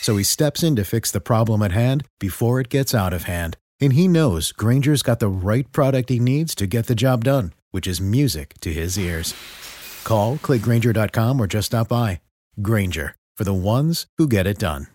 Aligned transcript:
So 0.00 0.16
he 0.16 0.24
steps 0.24 0.62
in 0.62 0.76
to 0.76 0.84
fix 0.84 1.10
the 1.10 1.20
problem 1.20 1.62
at 1.62 1.72
hand 1.72 2.04
before 2.18 2.60
it 2.60 2.68
gets 2.68 2.94
out 2.94 3.12
of 3.12 3.24
hand. 3.24 3.56
And 3.80 3.92
he 3.92 4.08
knows 4.08 4.52
Grainger's 4.52 5.02
got 5.02 5.20
the 5.20 5.28
right 5.28 5.70
product 5.72 6.08
he 6.08 6.18
needs 6.18 6.54
to 6.56 6.66
get 6.66 6.86
the 6.86 6.94
job 6.94 7.24
done, 7.24 7.52
which 7.70 7.86
is 7.86 8.00
music 8.00 8.54
to 8.60 8.72
his 8.72 8.98
ears. 8.98 9.34
Call, 10.04 10.36
clickgrainger.com, 10.38 11.40
or 11.40 11.46
just 11.46 11.66
stop 11.66 11.88
by. 11.88 12.20
Granger, 12.60 13.14
for 13.36 13.44
the 13.44 13.54
ones 13.54 14.06
who 14.16 14.26
get 14.26 14.46
it 14.46 14.58
done. 14.58 14.88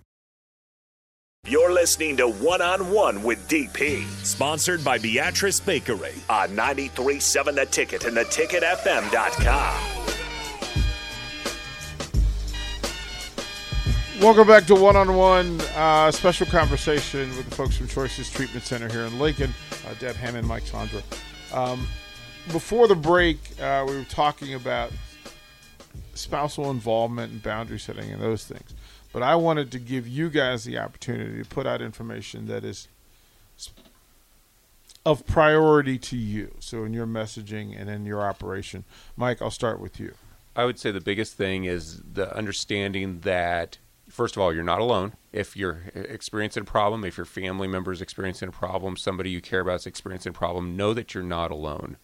You're 1.45 1.73
listening 1.73 2.15
to 2.17 2.29
One 2.29 2.61
on 2.61 2.89
One 2.89 3.21
with 3.21 3.49
DP, 3.49 4.05
sponsored 4.23 4.81
by 4.81 4.97
Beatrice 4.97 5.59
Bakery 5.59 6.13
on 6.29 6.51
93.7 6.51 7.55
The 7.55 7.65
Ticket 7.65 8.05
and 8.05 8.15
theticketfm.com. 8.15 10.02
Welcome 14.23 14.47
back 14.47 14.65
to 14.67 14.75
One 14.75 14.95
on 14.95 15.17
One, 15.17 15.59
special 16.13 16.45
conversation 16.45 17.27
with 17.35 17.49
the 17.49 17.55
folks 17.57 17.75
from 17.75 17.89
Choices 17.89 18.31
Treatment 18.31 18.63
Center 18.63 18.87
here 18.87 19.01
in 19.01 19.19
Lincoln, 19.19 19.53
uh, 19.85 19.95
Deb 19.99 20.15
Hammond, 20.15 20.47
Mike 20.47 20.63
Chandra. 20.63 21.03
Um, 21.51 21.85
before 22.53 22.87
the 22.87 22.95
break, 22.95 23.37
uh, 23.61 23.83
we 23.85 23.97
were 23.97 24.05
talking 24.05 24.53
about 24.53 24.93
spousal 26.13 26.71
involvement 26.71 27.33
and 27.33 27.43
boundary 27.43 27.77
setting 27.77 28.11
and 28.11 28.21
those 28.21 28.45
things. 28.45 28.73
But 29.11 29.23
I 29.23 29.35
wanted 29.35 29.71
to 29.73 29.79
give 29.79 30.07
you 30.07 30.29
guys 30.29 30.63
the 30.63 30.77
opportunity 30.77 31.43
to 31.43 31.49
put 31.49 31.67
out 31.67 31.81
information 31.81 32.47
that 32.47 32.63
is 32.63 32.87
of 35.05 35.27
priority 35.27 35.97
to 35.97 36.15
you. 36.15 36.55
So 36.59 36.85
in 36.85 36.93
your 36.93 37.07
messaging 37.07 37.77
and 37.77 37.89
in 37.89 38.05
your 38.05 38.21
operation, 38.21 38.85
Mike, 39.17 39.41
I'll 39.41 39.51
start 39.51 39.81
with 39.81 39.99
you. 39.99 40.13
I 40.55 40.63
would 40.63 40.79
say 40.79 40.91
the 40.91 41.01
biggest 41.01 41.35
thing 41.35 41.65
is 41.65 42.01
the 42.13 42.33
understanding 42.33 43.19
that 43.21 43.79
first 44.09 44.35
of 44.35 44.41
all, 44.41 44.53
you're 44.53 44.63
not 44.63 44.79
alone. 44.79 45.13
If 45.31 45.55
you're 45.55 45.83
experiencing 45.95 46.61
a 46.61 46.65
problem, 46.65 47.03
if 47.03 47.17
your 47.17 47.25
family 47.25 47.67
member 47.67 47.91
is 47.91 48.01
experiencing 48.01 48.49
a 48.49 48.53
problem, 48.53 48.97
somebody 48.97 49.29
you 49.29 49.41
care 49.41 49.61
about 49.61 49.81
is 49.81 49.85
experiencing 49.87 50.31
a 50.31 50.33
problem, 50.33 50.75
know 50.75 50.93
that 50.93 51.13
you're 51.13 51.23
not 51.23 51.51
alone. 51.51 51.97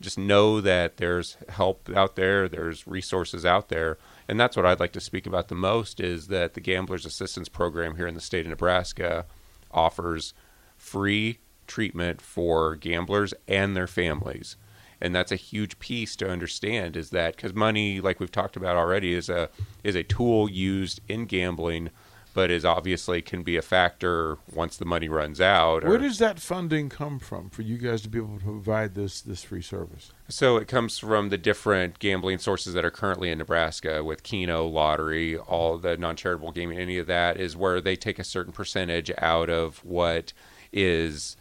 Just 0.00 0.18
know 0.18 0.60
that 0.60 0.98
there's 0.98 1.38
help 1.48 1.88
out 1.94 2.16
there, 2.16 2.48
there's 2.48 2.86
resources 2.86 3.46
out 3.46 3.70
there, 3.70 3.96
and 4.28 4.38
that's 4.38 4.56
what 4.56 4.66
I'd 4.66 4.80
like 4.80 4.92
to 4.92 5.00
speak 5.00 5.26
about 5.26 5.48
the 5.48 5.54
most 5.54 6.00
is 6.00 6.28
that 6.28 6.52
the 6.52 6.60
Gamblers 6.60 7.06
Assistance 7.06 7.48
Program 7.48 7.96
here 7.96 8.06
in 8.06 8.14
the 8.14 8.20
state 8.20 8.44
of 8.44 8.50
Nebraska 8.50 9.24
offers 9.70 10.34
free 10.76 11.38
treatment 11.66 12.20
for 12.20 12.76
gamblers 12.76 13.32
and 13.48 13.74
their 13.74 13.86
families 13.86 14.56
and 15.00 15.14
that's 15.14 15.32
a 15.32 15.36
huge 15.36 15.78
piece 15.78 16.16
to 16.16 16.28
understand 16.28 16.96
is 16.96 17.10
that 17.10 17.36
because 17.36 17.54
money 17.54 18.00
like 18.00 18.20
we've 18.20 18.32
talked 18.32 18.56
about 18.56 18.76
already 18.76 19.12
is 19.12 19.28
a 19.28 19.48
is 19.84 19.94
a 19.94 20.02
tool 20.02 20.48
used 20.48 21.00
in 21.08 21.26
gambling 21.26 21.90
but 22.34 22.50
is 22.50 22.66
obviously 22.66 23.22
can 23.22 23.42
be 23.42 23.56
a 23.56 23.62
factor 23.62 24.36
once 24.52 24.76
the 24.76 24.84
money 24.84 25.08
runs 25.08 25.40
out 25.40 25.84
where 25.84 25.98
does 25.98 26.18
that 26.18 26.38
funding 26.38 26.88
come 26.88 27.18
from 27.18 27.48
for 27.48 27.62
you 27.62 27.78
guys 27.78 28.02
to 28.02 28.08
be 28.08 28.18
able 28.18 28.38
to 28.38 28.44
provide 28.44 28.94
this 28.94 29.20
this 29.20 29.42
free 29.42 29.62
service? 29.62 30.12
So 30.28 30.56
it 30.56 30.68
comes 30.68 30.98
from 30.98 31.30
the 31.30 31.38
different 31.38 31.98
gambling 31.98 32.38
sources 32.38 32.74
that 32.74 32.84
are 32.84 32.90
currently 32.90 33.30
in 33.30 33.38
nebraska 33.38 34.02
with 34.04 34.22
keno 34.22 34.66
lottery 34.66 35.36
all 35.38 35.78
the 35.78 35.96
non-charitable 35.96 36.52
gaming 36.52 36.78
any 36.78 36.98
of 36.98 37.06
that 37.06 37.38
is 37.38 37.56
where 37.56 37.80
they 37.80 37.96
take 37.96 38.18
a 38.18 38.24
certain 38.24 38.52
percentage 38.52 39.10
out 39.18 39.50
of 39.50 39.84
what 39.84 40.32
is 40.72 41.36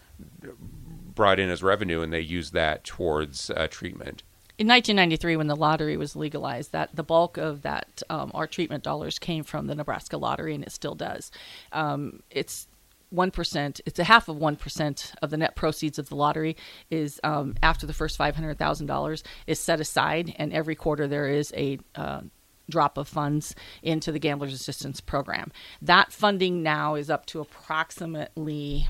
brought 1.15 1.39
in 1.39 1.49
as 1.49 1.63
revenue, 1.63 2.01
and 2.01 2.13
they 2.13 2.19
use 2.19 2.51
that 2.51 2.83
towards 2.83 3.49
uh, 3.49 3.67
treatment. 3.69 4.23
In 4.57 4.67
1993, 4.67 5.35
when 5.35 5.47
the 5.47 5.55
lottery 5.55 5.97
was 5.97 6.15
legalized, 6.15 6.71
that 6.71 6.95
the 6.95 7.03
bulk 7.03 7.37
of 7.37 7.63
that 7.63 8.01
um, 8.09 8.31
our 8.33 8.47
treatment 8.47 8.83
dollars 8.83 9.19
came 9.19 9.43
from 9.43 9.67
the 9.67 9.75
Nebraska 9.75 10.17
lottery, 10.17 10.55
and 10.55 10.63
it 10.63 10.71
still 10.71 10.95
does. 10.95 11.29
Um, 11.73 12.21
it's 12.29 12.67
one 13.09 13.31
percent. 13.31 13.81
It's 13.85 13.99
a 13.99 14.05
half 14.05 14.29
of 14.29 14.37
one 14.37 14.55
percent 14.55 15.13
of 15.21 15.29
the 15.29 15.37
net 15.37 15.55
proceeds 15.55 15.99
of 15.99 16.07
the 16.07 16.15
lottery 16.15 16.55
is 16.89 17.19
um, 17.23 17.55
after 17.61 17.85
the 17.85 17.93
first 17.93 18.17
five 18.17 18.35
hundred 18.35 18.57
thousand 18.57 18.87
dollars 18.87 19.23
is 19.45 19.59
set 19.59 19.81
aside, 19.81 20.33
and 20.37 20.53
every 20.53 20.75
quarter 20.75 21.05
there 21.05 21.27
is 21.27 21.53
a 21.57 21.77
uh, 21.95 22.21
drop 22.69 22.97
of 22.97 23.07
funds 23.07 23.55
into 23.83 24.11
the 24.11 24.19
Gamblers 24.19 24.53
Assistance 24.53 25.01
Program. 25.01 25.51
That 25.81 26.11
funding 26.11 26.63
now 26.63 26.95
is 26.95 27.09
up 27.09 27.25
to 27.27 27.41
approximately 27.41 28.87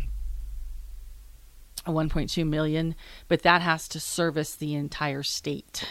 1.2 1.86 2.48
million, 2.48 2.96
but 3.28 3.42
that 3.44 3.62
has 3.62 3.88
to 3.90 4.00
service 4.00 4.56
the 4.56 4.74
entire 4.76 5.24
state. 5.24 5.88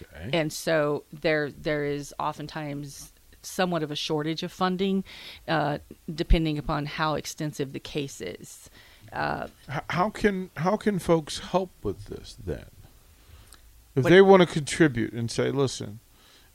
Okay. 0.00 0.30
And 0.32 0.52
so 0.52 1.04
there 1.12 1.50
there 1.50 1.84
is 1.84 2.14
oftentimes 2.18 3.12
somewhat 3.42 3.82
of 3.82 3.90
a 3.90 3.96
shortage 3.96 4.42
of 4.42 4.52
funding, 4.52 5.04
uh, 5.46 5.78
depending 6.12 6.58
upon 6.58 6.86
how 6.86 7.14
extensive 7.14 7.72
the 7.72 7.80
case 7.80 8.20
is. 8.20 8.70
Uh, 9.12 9.48
how 9.90 10.10
can 10.10 10.50
how 10.56 10.76
can 10.76 10.98
folks 10.98 11.38
help 11.38 11.70
with 11.82 12.06
this 12.06 12.36
then? 12.44 12.66
If 13.94 14.04
what, 14.04 14.10
they 14.10 14.20
want 14.20 14.42
to 14.42 14.46
contribute 14.46 15.12
and 15.12 15.30
say, 15.30 15.50
"Listen, 15.50 16.00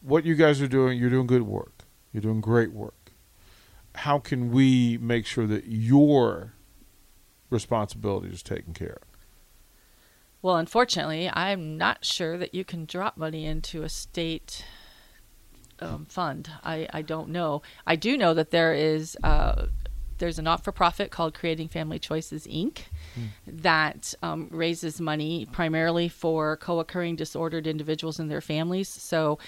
what 0.01 0.25
you 0.25 0.35
guys 0.35 0.61
are 0.61 0.67
doing, 0.67 0.99
you're 0.99 1.09
doing 1.09 1.27
good 1.27 1.43
work. 1.43 1.83
You're 2.11 2.21
doing 2.21 2.41
great 2.41 2.71
work. 2.71 3.11
How 3.95 4.19
can 4.19 4.51
we 4.51 4.97
make 4.97 5.25
sure 5.25 5.47
that 5.47 5.65
your 5.67 6.53
responsibility 7.49 8.29
is 8.29 8.43
taken 8.43 8.73
care 8.73 8.97
of. 9.01 9.09
Well, 10.41 10.55
unfortunately, 10.55 11.29
I'm 11.31 11.77
not 11.77 12.05
sure 12.05 12.37
that 12.37 12.55
you 12.55 12.63
can 12.63 12.85
drop 12.85 13.17
money 13.17 13.45
into 13.45 13.83
a 13.83 13.89
state 13.89 14.63
um, 15.79 16.05
fund. 16.05 16.49
I, 16.63 16.87
I 16.93 17.01
don't 17.01 17.29
know. 17.29 17.61
I 17.85 17.95
do 17.95 18.17
know 18.17 18.33
that 18.33 18.51
there 18.51 18.73
is 18.73 19.17
uh, 19.23 19.67
there's 20.19 20.37
a 20.37 20.41
not 20.41 20.63
for 20.63 20.71
profit 20.71 21.11
called 21.11 21.33
Creating 21.33 21.67
Family 21.67 21.97
Choices 21.97 22.45
Inc. 22.45 22.79
Hmm. 23.15 23.25
that 23.47 24.13
um, 24.21 24.47
raises 24.51 25.01
money 25.01 25.47
primarily 25.51 26.07
for 26.07 26.57
co-occurring 26.57 27.15
disordered 27.15 27.65
individuals 27.65 28.19
and 28.19 28.29
their 28.29 28.41
families. 28.41 28.87
So, 28.87 29.39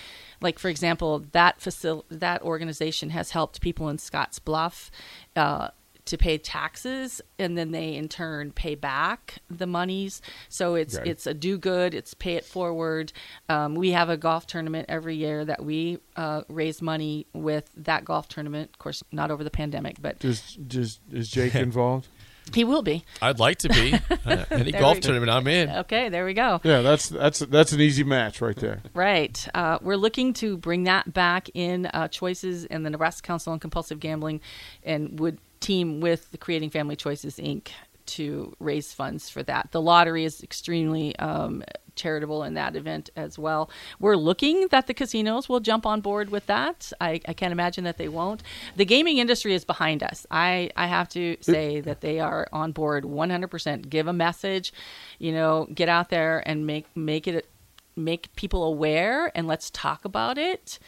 like 0.42 0.58
for 0.58 0.70
example, 0.70 1.26
that 1.34 1.60
facil- 1.60 2.06
that 2.10 2.42
organization 2.42 3.12
has 3.12 3.32
helped 3.32 3.62
people 3.62 3.88
in 3.90 3.98
Scotts 3.98 4.40
Bluff. 4.40 4.90
Uh, 5.36 5.70
to 6.12 6.18
pay 6.18 6.38
taxes 6.38 7.22
and 7.40 7.58
then 7.58 7.72
they 7.72 7.96
in 7.96 8.08
turn 8.08 8.52
pay 8.52 8.76
back 8.76 9.40
the 9.50 9.66
monies. 9.66 10.22
So 10.50 10.76
it's 10.76 10.98
okay. 10.98 11.10
it's 11.10 11.26
a 11.26 11.34
do 11.34 11.58
good 11.58 11.94
it's 11.94 12.14
pay 12.14 12.36
it 12.36 12.46
forward. 12.46 13.14
Um, 13.50 13.76
we 13.76 13.92
have 13.92 14.10
a 14.10 14.18
golf 14.18 14.46
tournament 14.46 14.86
every 14.90 15.16
year 15.16 15.44
that 15.46 15.64
we 15.64 16.00
uh, 16.18 16.44
raise 16.50 16.82
money 16.82 17.28
with 17.34 17.72
that 17.78 18.06
golf 18.06 18.28
tournament. 18.28 18.72
Of 18.74 18.80
course 18.80 19.04
not 19.12 19.32
over 19.32 19.44
the 19.44 19.50
pandemic 19.50 20.02
but 20.02 20.20
does, 20.20 20.56
does 20.56 21.00
is 21.12 21.30
jake 21.30 21.56
involved 21.56 22.08
he 22.54 22.64
will 22.64 22.82
be. 22.82 23.04
I'd 23.22 23.40
like 23.40 23.58
to 23.60 23.70
be. 23.70 24.00
Uh, 24.24 24.46
any 24.52 24.72
golf 24.72 25.00
tournament, 25.00 25.32
I'm 25.32 25.48
in. 25.48 25.70
Okay, 25.70 26.10
there 26.10 26.26
we 26.26 26.34
go. 26.36 26.62
Yeah, 26.64 26.82
that's 26.82 27.10
that's 27.10 27.40
that's 27.40 27.72
an 27.72 27.82
easy 27.82 28.04
match 28.04 28.40
right 28.40 28.56
there. 28.56 28.82
Right. 28.94 29.48
Uh, 29.56 29.80
we're 29.82 29.96
looking 29.96 30.34
to 30.34 30.58
bring 30.58 30.84
that 30.84 31.12
back 31.12 31.50
in 31.56 31.88
uh, 31.88 32.08
choices 32.08 32.66
and 32.66 32.86
the 32.86 32.92
Nebraska 32.92 33.26
Council 33.26 33.52
on 33.52 33.60
Compulsive 33.60 34.00
Gambling, 34.00 34.40
and 34.84 35.20
would 35.20 35.40
team 35.60 36.02
with 36.02 36.30
the 36.32 36.38
Creating 36.38 36.70
Family 36.70 36.96
Choices 36.96 37.38
Inc. 37.38 37.70
to 38.12 38.56
raise 38.60 38.94
funds 38.94 39.30
for 39.30 39.44
that. 39.44 39.72
The 39.72 39.82
lottery 39.82 40.26
is 40.26 40.42
extremely 40.44 41.16
um, 41.18 41.64
charitable 41.96 42.44
in 42.44 42.54
that 42.56 42.76
event 42.76 43.10
as 43.16 43.38
well. 43.38 43.70
We're 44.00 44.16
looking 44.16 44.68
that 44.70 44.88
the 44.88 44.94
casinos 44.94 45.48
will 45.50 45.60
jump 45.60 45.86
on 45.86 46.02
board 46.02 46.30
with 46.30 46.46
that. 46.48 46.92
I, 47.00 47.22
I 47.28 47.34
can't 47.34 47.52
imagine 47.52 47.84
that 47.84 47.98
they 47.98 48.08
won't. 48.08 48.44
The 48.76 48.86
gaming 48.86 49.18
industry 49.18 49.54
is 49.54 49.66
behind 49.66 50.04
us. 50.04 50.26
I, 50.32 50.72
I 50.76 50.88
have 50.88 51.10
to 51.10 51.38
say 51.42 51.82
that 51.82 52.02
they 52.02 52.20
are 52.20 52.48
on 52.52 52.72
board 52.72 53.04
100%. 53.04 53.90
Give 53.90 54.08
a 54.08 54.14
message, 54.14 54.74
you 55.20 55.32
know, 55.32 55.68
get 55.74 55.90
out 55.90 56.10
there 56.10 56.48
and 56.48 56.66
make 56.66 56.86
make 56.96 57.28
it 57.28 57.48
make 57.96 58.34
people 58.36 58.64
aware 58.64 59.32
and 59.36 59.48
let's 59.48 59.70
talk 59.70 60.06
about 60.06 60.38
it 60.38 60.80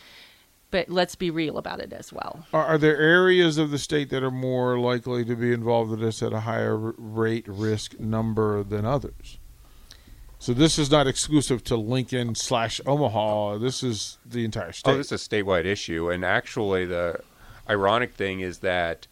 but 0.73 0.89
let's 0.89 1.13
be 1.13 1.29
real 1.29 1.59
about 1.59 1.79
it 1.79 1.93
as 1.93 2.11
well. 2.11 2.47
Are, 2.51 2.65
are, 2.65 2.77
there 2.79 2.97
areas 2.97 3.59
of 3.59 3.69
the 3.69 3.77
state 3.77 4.09
that 4.09 4.23
are 4.23 4.31
more 4.31 4.79
likely 4.79 5.23
to 5.23 5.35
be 5.35 5.53
involved 5.53 5.93
in 5.93 5.99
this 5.99 6.23
at 6.23 6.33
a 6.33 6.39
higher 6.39 6.75
rate, 6.75 7.45
risk 7.47 7.99
number 7.99 8.63
than 8.63 8.83
others? 8.83 9.37
So 10.39 10.51
this 10.51 10.79
is 10.79 10.89
not 10.89 11.05
exclusive 11.05 11.63
to 11.65 11.75
Lincoln 11.75 12.33
slash 12.33 12.81
Omaha. 12.87 13.59
This 13.59 13.83
is 13.83 14.17
the 14.25 14.43
entire 14.43 14.71
state. 14.71 14.91
Oh, 14.91 14.97
this 14.97 15.11
is 15.11 15.23
a 15.23 15.29
statewide 15.29 15.65
issue, 15.65 16.09
and 16.09 16.25
actually, 16.25 16.85
the 16.85 17.19
ironic 17.69 18.15
thing 18.15 18.39
is 18.39 18.57
that 18.59 19.05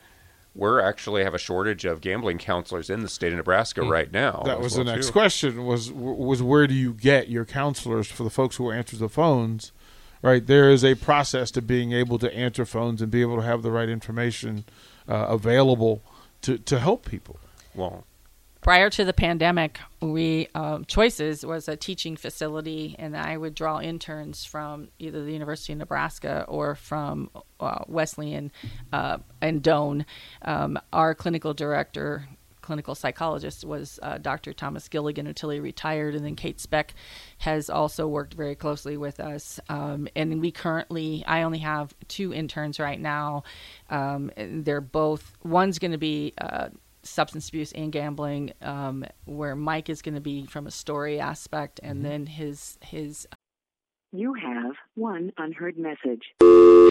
we're 0.56 0.81
actually 0.81 1.24
have 1.24 1.36
a 1.36 1.40
shortage 1.40 1.86
of 1.86 2.02
gambling 2.02 2.40
counselors 2.40 2.90
in 2.90 3.02
the 3.02 3.07
state 3.07 3.34
of 3.34 3.38
Nebraska 3.38 3.81
mm. 3.81 3.90
right 3.90 4.12
now. 4.12 4.42
That 4.46 4.60
was 4.60 4.75
well 4.75 4.84
the 4.84 4.92
next 4.92 5.07
too. 5.07 5.14
question. 5.14 5.64
Was 5.68 5.92
was 5.92 6.42
where 6.42 6.66
do 6.66 6.74
you 6.74 6.92
get 6.92 7.30
your 7.30 7.46
counselors 7.46 8.07
for 8.07 8.24
the 8.24 8.31
folks 8.31 8.56
who 8.56 8.72
answer 8.72 8.98
the 8.98 9.10
phones? 9.10 9.72
Right? 10.21 10.45
There 10.45 10.69
is 10.69 10.83
a 10.83 10.95
process 10.95 11.51
to 11.51 11.62
being 11.62 11.91
able 11.94 12.19
to 12.19 12.33
answer 12.33 12.65
phones 12.65 13.01
and 13.01 13.12
be 13.12 13.21
able 13.21 13.38
to 13.38 13.44
have 13.44 13.62
the 13.62 13.71
right 13.71 13.89
information 13.89 14.65
uh, 15.07 15.25
available 15.29 16.03
to, 16.44 16.57
to 16.57 16.79
help 16.79 17.06
people. 17.06 17.39
Well, 17.73 18.06
prior 18.62 18.89
to 18.91 19.03
the 19.03 19.13
pandemic, 19.13 19.79
we 20.01 20.47
um, 20.53 20.85
Choices 20.85 21.45
was 21.45 21.68
a 21.68 21.75
teaching 21.75 22.15
facility, 22.15 22.95
and 23.00 23.18
I 23.18 23.38
would 23.38 23.56
draw 23.56 23.79
interns 23.79 24.45
from 24.45 24.89
either 25.00 25.23
the 25.23 25.31
University 25.31 25.73
of 25.73 25.79
Nebraska 25.79 26.45
or 26.47 26.75
from 26.75 27.29
uh, 27.59 27.83
Wesleyan 27.88 28.51
uh, 28.94 29.18
and 29.41 29.63
Doane. 29.63 30.06
Um, 30.44 30.79
our 30.94 31.15
clinical 31.15 31.53
director 31.53 32.27
clinical 32.71 32.95
psychologist 32.95 33.65
was 33.65 34.00
uh, 34.01 34.18
Dr. 34.18 34.53
Thomas 34.53 34.88
Gilligan 34.88 35.27
until 35.27 35.50
he 35.50 35.59
retired, 35.59 36.15
and 36.15 36.23
then 36.23 36.38
Kate 36.38 36.57
Speck 36.57 36.94
has 37.39 37.69
also 37.69 38.07
worked 38.07 38.33
very 38.33 38.56
closely 38.56 38.95
with 38.95 39.19
us. 39.19 39.59
Um, 39.68 40.07
and 40.15 40.39
we 40.39 40.53
currently, 40.53 41.21
I 41.27 41.41
only 41.41 41.57
have 41.57 41.94
two 42.07 42.33
interns 42.33 42.79
right 42.79 42.97
now. 42.97 43.44
Um, 43.89 44.31
they're 44.38 44.79
both 44.79 45.33
one's 45.44 45.79
going 45.79 45.91
to 45.91 45.97
be. 45.97 46.33
Uh, 46.38 46.69
substance 47.03 47.50
abuse 47.50 47.71
and 47.71 47.91
gambling 47.91 48.53
um, 48.62 49.03
where 49.25 49.56
mike 49.56 49.89
is 49.89 50.03
going 50.03 50.13
to 50.13 50.21
be 50.21 50.45
from 50.45 50.68
a 50.68 50.71
story 50.71 51.19
aspect 51.19 51.79
and 51.81 51.95
mm-hmm. 51.95 52.09
then 52.09 52.25
his 52.27 52.77
his 52.83 53.27
you 54.12 54.35
have 54.35 54.75
one 54.94 55.31
unheard 55.39 55.79
message 55.79 56.91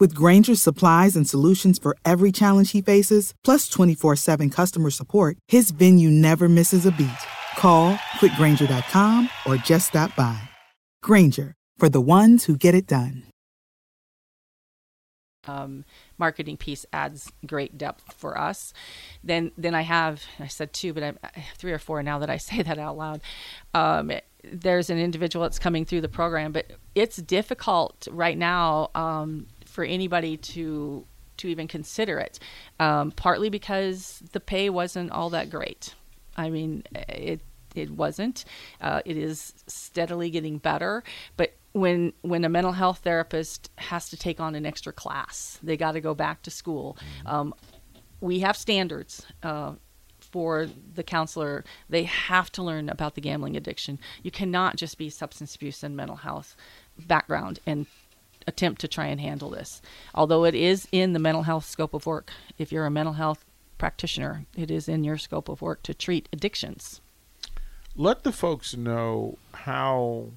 With 0.00 0.14
Grainger's 0.14 0.60
supplies 0.60 1.14
and 1.14 1.28
solutions 1.28 1.78
for 1.78 1.96
every 2.04 2.32
challenge 2.32 2.72
he 2.72 2.82
faces, 2.82 3.32
plus 3.44 3.68
24 3.68 4.16
7 4.16 4.50
customer 4.50 4.90
support, 4.90 5.38
his 5.48 5.70
venue 5.70 6.10
never 6.10 6.48
misses 6.48 6.84
a 6.84 6.92
beat. 6.92 7.10
Call 7.56 7.94
quickgrainger.com 8.18 9.30
or 9.46 9.56
just 9.56 9.88
stop 9.88 10.14
by. 10.16 10.38
Grainger, 11.02 11.54
for 11.76 11.88
the 11.88 12.00
ones 12.00 12.44
who 12.44 12.56
get 12.56 12.74
it 12.74 12.86
done. 12.86 13.24
Um, 15.46 15.84
marketing 16.18 16.56
piece 16.56 16.86
adds 16.92 17.30
great 17.46 17.76
depth 17.76 18.14
for 18.14 18.38
us. 18.38 18.72
Then, 19.22 19.52
then 19.58 19.74
I 19.74 19.82
have 19.82 20.24
I 20.40 20.46
said 20.46 20.72
two, 20.72 20.92
but 20.94 21.02
I'm 21.02 21.18
three 21.56 21.72
or 21.72 21.78
four 21.78 22.02
now 22.02 22.18
that 22.18 22.30
I 22.30 22.36
say 22.48 22.62
that 22.62 22.78
out 22.78 22.96
loud. 22.96 23.20
Um, 23.74 24.10
there's 24.52 24.90
an 24.90 24.98
individual 24.98 25.44
that's 25.44 25.58
coming 25.58 25.84
through 25.84 26.02
the 26.02 26.08
program, 26.08 26.52
but 26.52 26.72
it's 26.94 27.16
difficult 27.16 28.06
right 28.10 28.36
now 28.36 28.90
um, 28.94 29.46
for 29.74 29.82
anybody 29.82 30.36
to 30.36 31.04
to 31.36 31.48
even 31.48 31.66
consider 31.66 32.20
it. 32.20 32.38
Um, 32.78 33.10
partly 33.10 33.50
because 33.50 34.22
the 34.30 34.38
pay 34.38 34.70
wasn't 34.70 35.10
all 35.10 35.30
that 35.30 35.50
great. 35.50 35.94
I 36.36 36.48
mean, 36.48 36.84
it 36.94 37.40
it 37.74 37.90
wasn't. 37.90 38.44
Uh, 38.80 39.02
it 39.04 39.16
is 39.16 39.52
steadily 39.66 40.30
getting 40.30 40.58
better, 40.58 41.02
but 41.36 41.54
when 41.72 42.12
when 42.22 42.44
a 42.44 42.48
mental 42.48 42.72
health 42.72 43.00
therapist 43.02 43.68
has 43.78 44.08
to 44.10 44.16
take 44.16 44.38
on 44.38 44.54
an 44.54 44.64
extra 44.64 44.92
class, 44.92 45.58
they 45.60 45.76
got 45.76 45.92
to 45.92 46.00
go 46.00 46.14
back 46.14 46.42
to 46.42 46.50
school. 46.52 46.96
Mm-hmm. 46.96 47.34
Um, 47.34 47.54
we 48.20 48.40
have 48.40 48.56
standards. 48.56 49.26
Uh, 49.42 49.72
for 50.20 50.66
the 50.94 51.04
counselor, 51.04 51.64
they 51.88 52.02
have 52.02 52.50
to 52.50 52.60
learn 52.60 52.88
about 52.88 53.14
the 53.14 53.20
gambling 53.20 53.56
addiction. 53.56 54.00
You 54.24 54.32
cannot 54.32 54.74
just 54.74 54.98
be 54.98 55.08
substance 55.08 55.54
abuse 55.54 55.84
and 55.84 55.96
mental 55.96 56.16
health 56.16 56.56
background 56.98 57.60
and 57.66 57.86
attempt 58.46 58.80
to 58.80 58.88
try 58.88 59.06
and 59.06 59.20
handle 59.20 59.50
this. 59.50 59.80
Although 60.14 60.44
it 60.44 60.54
is 60.54 60.88
in 60.92 61.12
the 61.12 61.18
mental 61.18 61.42
health 61.42 61.64
scope 61.64 61.94
of 61.94 62.06
work, 62.06 62.30
if 62.58 62.72
you're 62.72 62.86
a 62.86 62.90
mental 62.90 63.14
health 63.14 63.44
practitioner, 63.78 64.46
it 64.56 64.70
is 64.70 64.88
in 64.88 65.04
your 65.04 65.18
scope 65.18 65.48
of 65.48 65.62
work 65.62 65.82
to 65.84 65.94
treat 65.94 66.28
addictions. 66.32 67.00
Let 67.96 68.24
the 68.24 68.32
folks 68.32 68.76
know 68.76 69.38
how, 69.52 70.30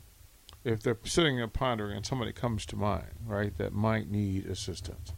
if 0.64 0.82
they're 0.82 0.98
sitting 1.04 1.42
and 1.42 1.52
pondering 1.52 1.96
and 1.98 2.06
somebody 2.06 2.32
comes 2.32 2.66
to 2.68 2.76
mind, 2.76 3.08
right, 3.26 3.58
that 3.58 3.74
might 3.74 4.12
need 4.12 4.46
assistance. 4.46 5.14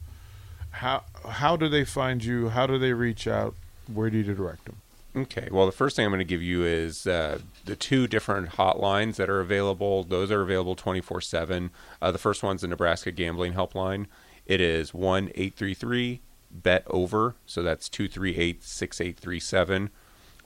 How 0.72 1.04
how 1.28 1.56
do 1.58 1.68
they 1.68 1.84
find 1.84 2.24
you? 2.24 2.50
How 2.50 2.68
do 2.68 2.78
they 2.78 2.94
reach 2.94 3.28
out? 3.28 3.56
Where 3.92 4.10
do 4.10 4.20
you 4.20 4.36
direct 4.36 4.66
them? 4.66 4.82
Okay. 5.16 5.48
Well, 5.52 5.66
the 5.66 5.72
first 5.72 5.96
thing 5.96 6.06
I'm 6.06 6.12
going 6.12 6.20
to 6.20 6.26
give 6.26 6.44
you 6.44 6.64
is 6.64 7.08
uh, 7.08 7.40
the 7.66 7.76
two 7.76 8.08
different 8.08 8.52
hotlines 8.52 9.16
that 9.16 9.28
are 9.30 9.40
available. 9.40 10.04
Those 10.04 10.30
are 10.32 10.42
available 10.42 10.76
24 10.76 11.18
uh, 11.18 11.22
7. 11.22 11.72
The 12.02 12.18
first 12.18 12.44
one's 12.44 12.62
the 12.62 12.68
Nebraska 12.68 13.12
Gambling 13.12 13.54
Helpline. 13.54 14.06
It 14.46 14.62
is 14.62 14.94
1 14.94 15.30
833 15.30 16.22
bet 16.52 16.84
over. 16.88 17.36
So 17.46 17.64
that's 17.64 17.90
238 17.90 18.64
6837. 18.64 19.90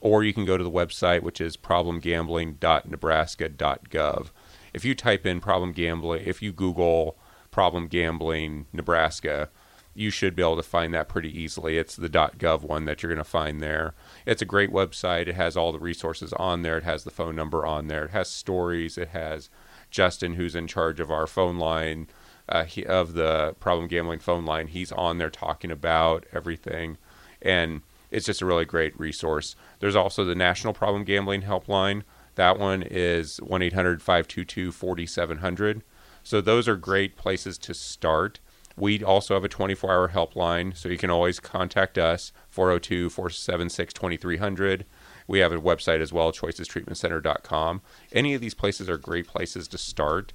Or 0.00 0.24
you 0.24 0.34
can 0.34 0.44
go 0.44 0.56
to 0.56 0.64
the 0.64 0.70
website, 0.70 1.22
which 1.22 1.40
is 1.40 1.56
problemgambling.nebraska.gov. 1.56 4.30
If 4.74 4.84
you 4.84 4.94
type 4.94 5.24
in 5.24 5.40
problem 5.40 5.72
gambling, 5.72 6.24
if 6.26 6.42
you 6.42 6.52
Google 6.52 7.16
problem 7.50 7.86
gambling 7.86 8.66
Nebraska, 8.72 9.48
you 9.94 10.10
should 10.10 10.34
be 10.34 10.42
able 10.42 10.56
to 10.56 10.62
find 10.62 10.92
that 10.92 11.08
pretty 11.08 11.36
easily. 11.36 11.78
It's 11.78 11.96
the 11.96 12.08
.gov 12.08 12.62
one 12.62 12.84
that 12.84 13.02
you're 13.02 13.12
going 13.12 13.24
to 13.24 13.24
find 13.24 13.62
there. 13.62 13.94
It's 14.26 14.42
a 14.42 14.46
great 14.46 14.70
website. 14.70 15.28
It 15.28 15.36
has 15.36 15.56
all 15.56 15.72
the 15.72 15.78
resources 15.78 16.32
on 16.34 16.62
there. 16.62 16.78
It 16.78 16.84
has 16.84 17.04
the 17.04 17.10
phone 17.10 17.36
number 17.36 17.64
on 17.64 17.86
there. 17.86 18.06
It 18.06 18.10
has 18.10 18.28
stories. 18.28 18.98
It 18.98 19.08
has 19.08 19.50
Justin, 19.90 20.34
who's 20.34 20.56
in 20.56 20.66
charge 20.66 20.98
of 20.98 21.10
our 21.10 21.26
phone 21.26 21.56
line, 21.58 22.08
uh, 22.48 22.64
he, 22.64 22.84
of 22.84 23.14
the 23.14 23.54
problem 23.60 23.86
gambling 23.86 24.18
phone 24.18 24.44
line. 24.44 24.66
He's 24.66 24.90
on 24.90 25.18
there 25.18 25.30
talking 25.30 25.70
about 25.70 26.26
everything, 26.32 26.98
and 27.40 27.82
it's 28.10 28.26
just 28.26 28.42
a 28.42 28.46
really 28.46 28.64
great 28.64 28.98
resource. 28.98 29.54
There's 29.78 29.96
also 29.96 30.24
the 30.24 30.34
National 30.34 30.72
Problem 30.72 31.04
Gambling 31.04 31.42
Helpline. 31.42 32.02
That 32.34 32.58
one 32.58 32.82
is 32.82 33.38
1 33.38 33.62
800 33.62 34.02
522 34.02 34.72
4700. 34.72 35.82
So 36.24 36.40
those 36.40 36.66
are 36.66 36.76
great 36.76 37.16
places 37.16 37.58
to 37.58 37.74
start. 37.74 38.40
We 38.76 39.04
also 39.04 39.34
have 39.34 39.44
a 39.44 39.48
24 39.48 39.90
hour 39.90 40.08
helpline, 40.08 40.76
so 40.76 40.88
you 40.88 40.98
can 40.98 41.10
always 41.10 41.38
contact 41.38 41.96
us 41.96 42.32
402 42.48 43.10
476 43.10 43.92
2300. 43.94 44.86
We 45.26 45.38
have 45.38 45.52
a 45.52 45.60
website 45.60 46.00
as 46.00 46.12
well, 46.12 46.32
choicestreatmentcenter.com. 46.32 47.82
Any 48.12 48.34
of 48.34 48.40
these 48.40 48.54
places 48.54 48.90
are 48.90 48.98
great 48.98 49.26
places 49.26 49.68
to 49.68 49.78
start. 49.78 50.32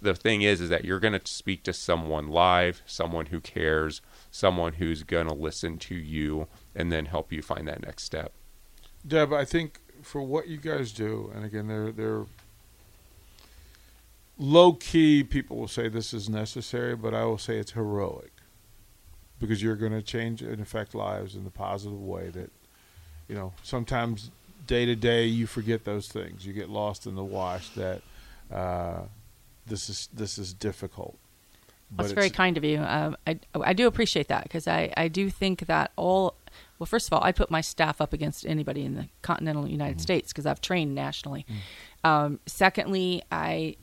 The 0.00 0.14
thing 0.14 0.42
is, 0.42 0.62
is 0.62 0.70
that 0.70 0.84
you're 0.84 1.00
going 1.00 1.18
to 1.18 1.26
speak 1.26 1.62
to 1.64 1.74
someone 1.74 2.28
live, 2.28 2.80
someone 2.86 3.26
who 3.26 3.40
cares, 3.40 4.00
someone 4.30 4.74
who's 4.74 5.02
going 5.02 5.26
to 5.26 5.34
listen 5.34 5.76
to 5.78 5.94
you, 5.94 6.46
and 6.74 6.90
then 6.90 7.06
help 7.06 7.32
you 7.32 7.42
find 7.42 7.68
that 7.68 7.82
next 7.82 8.04
step. 8.04 8.32
Deb, 9.06 9.32
I 9.32 9.44
think 9.44 9.80
for 10.02 10.22
what 10.22 10.48
you 10.48 10.56
guys 10.56 10.92
do, 10.92 11.30
and 11.34 11.44
again, 11.44 11.68
they're 11.68 11.92
they're 11.92 12.24
low 14.40 14.72
key. 14.72 15.22
People 15.22 15.58
will 15.58 15.68
say 15.68 15.88
this 15.88 16.12
is 16.12 16.28
necessary, 16.28 16.96
but 16.96 17.14
I 17.14 17.24
will 17.24 17.38
say 17.38 17.58
it's 17.58 17.72
heroic 17.72 18.32
because 19.38 19.62
you're 19.62 19.76
going 19.76 19.92
to 19.92 20.02
change 20.02 20.42
and 20.42 20.60
affect 20.60 20.94
lives 20.94 21.36
in 21.36 21.44
the 21.44 21.50
positive 21.50 22.00
way 22.00 22.28
that 22.30 22.50
you 23.28 23.34
know 23.34 23.52
sometimes 23.62 24.30
day 24.66 24.84
to 24.84 24.94
day 24.94 25.24
you 25.24 25.46
forget 25.46 25.84
those 25.84 26.08
things 26.08 26.46
you 26.46 26.52
get 26.52 26.68
lost 26.68 27.06
in 27.06 27.14
the 27.14 27.24
wash 27.24 27.70
that 27.70 28.02
uh, 28.52 29.00
this 29.66 29.88
is 29.88 30.08
this 30.12 30.36
is 30.36 30.52
difficult 30.52 31.16
but 31.90 32.04
that's 32.04 32.12
very 32.12 32.30
kind 32.30 32.56
of 32.56 32.64
you 32.64 32.78
um, 32.78 33.16
I, 33.26 33.38
I 33.54 33.72
do 33.72 33.86
appreciate 33.86 34.28
that 34.28 34.44
because 34.44 34.68
I, 34.68 34.92
I 34.96 35.08
do 35.08 35.30
think 35.30 35.66
that 35.66 35.92
all 35.96 36.34
well 36.78 36.86
first 36.86 37.08
of 37.08 37.12
all 37.12 37.22
i 37.24 37.32
put 37.32 37.50
my 37.50 37.60
staff 37.60 38.00
up 38.00 38.12
against 38.12 38.46
anybody 38.46 38.84
in 38.84 38.94
the 38.94 39.08
continental 39.22 39.66
united 39.66 39.94
mm-hmm. 39.94 40.02
states 40.02 40.32
because 40.32 40.46
i've 40.46 40.60
trained 40.60 40.94
nationally 40.94 41.46
mm-hmm. 41.48 42.06
um, 42.06 42.40
secondly 42.46 43.22
i 43.32 43.76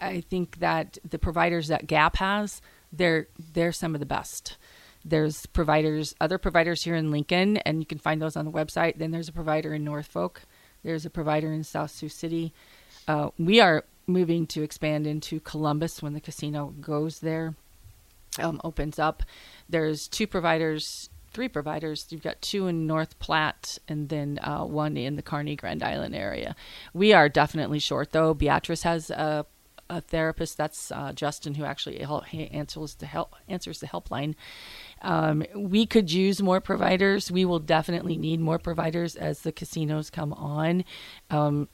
i 0.00 0.20
think 0.20 0.58
that 0.58 0.98
the 1.08 1.18
providers 1.18 1.68
that 1.68 1.86
gap 1.86 2.16
has 2.16 2.60
they're 2.92 3.28
they're 3.52 3.72
some 3.72 3.94
of 3.94 4.00
the 4.00 4.06
best 4.06 4.56
there's 5.04 5.46
providers, 5.46 6.14
other 6.20 6.38
providers 6.38 6.84
here 6.84 6.94
in 6.94 7.10
Lincoln, 7.10 7.56
and 7.58 7.80
you 7.80 7.86
can 7.86 7.98
find 7.98 8.20
those 8.20 8.36
on 8.36 8.44
the 8.44 8.50
website. 8.50 8.98
Then 8.98 9.10
there's 9.10 9.28
a 9.28 9.32
provider 9.32 9.72
in 9.74 9.84
Norfolk. 9.84 10.42
There's 10.82 11.06
a 11.06 11.10
provider 11.10 11.52
in 11.52 11.64
South 11.64 11.90
Sioux 11.90 12.08
City. 12.08 12.52
Uh, 13.08 13.30
we 13.38 13.60
are 13.60 13.84
moving 14.06 14.46
to 14.48 14.62
expand 14.62 15.06
into 15.06 15.40
Columbus 15.40 16.02
when 16.02 16.12
the 16.12 16.20
casino 16.20 16.74
goes 16.80 17.20
there, 17.20 17.54
um, 18.38 18.60
opens 18.62 18.98
up. 18.98 19.22
There's 19.68 20.06
two 20.08 20.26
providers, 20.26 21.08
three 21.32 21.48
providers. 21.48 22.06
You've 22.10 22.22
got 22.22 22.42
two 22.42 22.66
in 22.66 22.86
North 22.86 23.18
Platte 23.18 23.78
and 23.88 24.08
then 24.08 24.38
uh, 24.42 24.64
one 24.64 24.96
in 24.96 25.16
the 25.16 25.22
Kearney 25.22 25.56
Grand 25.56 25.82
Island 25.82 26.14
area. 26.14 26.54
We 26.92 27.12
are 27.12 27.28
definitely 27.28 27.78
short 27.78 28.12
though. 28.12 28.34
Beatrice 28.34 28.82
has 28.82 29.10
a 29.10 29.46
a 29.90 30.00
therapist. 30.00 30.56
That's 30.56 30.90
uh, 30.92 31.12
Justin, 31.12 31.54
who 31.54 31.64
actually 31.64 32.00
answers 32.00 32.94
the 32.94 33.06
help 33.06 33.34
answers 33.48 33.80
the 33.80 33.86
helpline. 33.86 34.34
Um, 35.02 35.44
we 35.54 35.84
could 35.84 36.10
use 36.12 36.40
more 36.40 36.60
providers. 36.60 37.30
We 37.30 37.44
will 37.44 37.58
definitely 37.58 38.16
need 38.16 38.40
more 38.40 38.58
providers 38.58 39.16
as 39.16 39.40
the 39.40 39.52
casinos 39.52 40.08
come 40.08 40.32
on. 40.32 40.84
Um, 41.28 41.68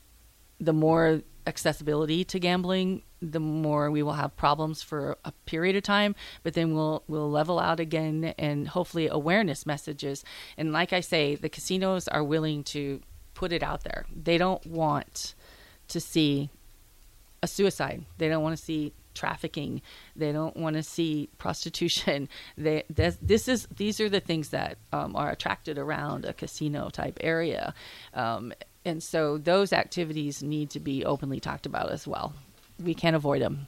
the 0.58 0.72
more 0.72 1.22
accessibility 1.46 2.24
to 2.24 2.38
gambling, 2.40 3.02
the 3.22 3.40
more 3.40 3.90
we 3.90 4.02
will 4.02 4.14
have 4.14 4.36
problems 4.36 4.82
for 4.82 5.16
a 5.24 5.32
period 5.44 5.76
of 5.76 5.82
time. 5.82 6.14
But 6.42 6.54
then 6.54 6.74
we'll 6.74 7.04
we'll 7.06 7.30
level 7.30 7.58
out 7.58 7.80
again, 7.80 8.34
and 8.38 8.66
hopefully 8.68 9.08
awareness 9.08 9.66
messages. 9.66 10.24
And 10.56 10.72
like 10.72 10.92
I 10.92 11.00
say, 11.00 11.34
the 11.34 11.50
casinos 11.50 12.08
are 12.08 12.24
willing 12.24 12.64
to 12.64 13.00
put 13.34 13.52
it 13.52 13.62
out 13.62 13.84
there. 13.84 14.06
They 14.10 14.38
don't 14.38 14.64
want 14.66 15.34
to 15.88 16.00
see 16.00 16.50
a 17.46 17.48
suicide. 17.48 18.04
They 18.18 18.28
don't 18.28 18.42
want 18.42 18.56
to 18.58 18.62
see 18.62 18.92
trafficking. 19.14 19.80
They 20.14 20.32
don't 20.32 20.56
want 20.56 20.76
to 20.76 20.82
see 20.82 21.30
prostitution. 21.38 22.28
They 22.58 22.84
this, 22.90 23.16
this 23.22 23.48
is 23.48 23.66
these 23.76 24.00
are 24.00 24.08
the 24.08 24.20
things 24.20 24.50
that 24.50 24.78
um, 24.92 25.16
are 25.16 25.30
attracted 25.30 25.78
around 25.78 26.24
a 26.24 26.32
casino 26.32 26.90
type 26.90 27.18
area, 27.20 27.74
um, 28.14 28.52
and 28.84 29.02
so 29.02 29.38
those 29.38 29.72
activities 29.72 30.42
need 30.42 30.70
to 30.70 30.80
be 30.80 31.04
openly 31.04 31.40
talked 31.40 31.66
about 31.66 31.90
as 31.90 32.06
well. 32.06 32.34
We 32.82 32.94
can't 32.94 33.16
avoid 33.16 33.42
them. 33.42 33.66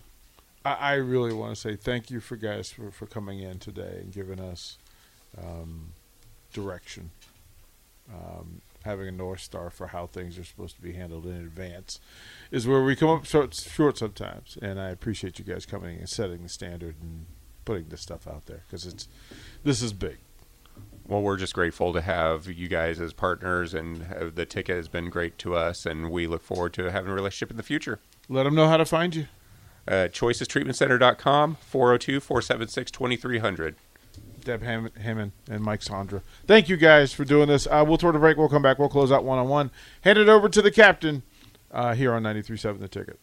I, 0.65 0.75
I 0.75 0.93
really 0.95 1.33
want 1.33 1.55
to 1.55 1.61
say 1.61 1.77
thank 1.77 2.11
you 2.11 2.21
for 2.21 2.37
guys 2.37 2.71
for, 2.71 2.91
for 2.91 3.07
coming 3.07 3.41
in 3.41 3.59
today 3.59 3.99
and 4.01 4.13
giving 4.13 4.41
us 4.41 4.79
um, 5.37 5.93
direction. 6.53 7.11
Having 8.85 9.09
a 9.09 9.13
north 9.13 9.41
star 9.41 9.71
for 9.71 9.89
how 9.89 10.07
things 10.07 10.39
are 10.39 10.45
supposed 10.45 10.77
to 10.77 10.83
be 10.83 10.93
handled 10.93 11.27
in 11.27 11.35
advance 11.35 12.01
is 12.51 12.67
where 12.67 12.83
we 12.83 12.97
come 12.97 13.11
up 13.11 13.25
short, 13.25 13.55
short 13.55 13.99
sometimes. 13.99 14.57
And 14.63 14.81
I 14.81 14.91
appreciate 14.91 15.39
you 15.39 15.45
guys 15.45 15.67
coming 15.67 15.99
and 15.99 16.09
setting 16.09 16.43
the 16.43 16.49
standard 16.49 16.97
and 17.03 17.27
putting 17.65 17.89
this 17.89 18.01
stuff 18.01 18.27
out 18.27 18.47
there 18.47 18.63
because 18.67 18.87
it's 18.87 19.09
this 19.63 19.83
is 19.83 19.93
big. 19.93 20.19
Well, 21.07 21.23
we're 21.23 21.39
just 21.39 21.55
grateful 21.55 21.93
to 21.95 22.03
have 22.03 22.47
you 22.47 22.69
guys 22.69 23.01
as 23.01 23.15
partners, 23.15 23.73
and 23.73 24.07
the 24.35 24.45
ticket 24.45 24.77
has 24.77 24.89
been 24.89 25.09
great 25.09 25.39
to 25.39 25.55
us, 25.55 25.87
and 25.87 26.11
we 26.11 26.27
look 26.27 26.43
forward 26.43 26.75
to 26.75 26.91
having 26.91 27.11
a 27.11 27.15
relationship 27.15 27.51
in 27.51 27.57
the 27.57 27.63
future. 27.63 27.99
Let 28.29 28.43
them 28.43 28.55
know 28.55 28.69
how 28.69 28.77
to 28.77 28.85
find 28.85 29.15
you. 29.15 29.27
Uh, 29.87 30.09
choicestreatmentcenter.com, 30.13 31.57
402 31.63 32.21
476 32.21 32.91
2300. 32.91 33.77
Deb 34.49 34.62
Ham- 34.62 34.90
Hammond 34.99 35.33
and 35.50 35.62
Mike 35.62 35.83
Sandra. 35.83 36.23
Thank 36.47 36.71
you 36.71 36.78
guys 36.78 37.12
for 37.12 37.26
doing 37.26 37.49
this. 37.49 37.67
Uh, 37.67 37.85
we'll 37.87 37.99
turn 37.99 38.17
a 38.17 38.19
break. 38.19 38.38
We'll 38.38 38.49
come 38.49 38.62
back. 38.62 38.78
We'll 38.78 38.88
close 38.88 39.12
out 39.12 39.23
one 39.23 39.38
on 39.38 39.47
one. 39.49 39.71
Hand 40.00 40.17
it 40.19 40.26
over 40.31 40.49
to 40.49 40.62
the 40.62 40.71
captain 40.71 41.23
uh, 41.71 41.95
here 41.95 42.14
on 42.14 42.23
93.7 42.23 42.81
The 42.81 42.88
Ticket. 42.88 43.21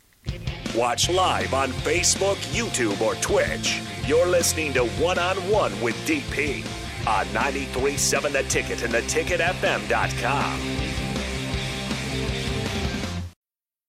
Watch 0.76 1.10
live 1.10 1.52
on 1.56 1.70
Facebook, 1.70 2.36
YouTube, 2.54 3.02
or 3.02 3.16
Twitch. 3.16 3.82
You're 4.06 4.28
listening 4.28 4.72
to 4.74 4.86
One 4.86 5.18
on 5.18 5.36
One 5.50 5.72
with 5.82 5.96
DP 6.08 6.64
on 7.08 7.26
93.7 7.28 8.32
The 8.32 8.44
Ticket 8.44 8.84
and 8.84 8.94
theticketfm.com. 8.94 10.85